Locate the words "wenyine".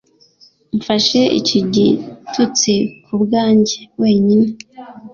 4.01-4.47